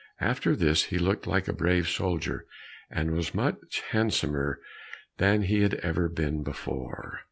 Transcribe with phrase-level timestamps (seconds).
[0.19, 2.47] After this, he looked like a brave soldier,
[2.89, 4.59] and was much handsomer
[5.19, 7.19] than he had ever been before.